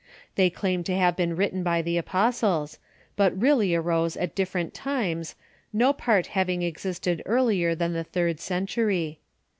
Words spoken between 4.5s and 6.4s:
ent times, no part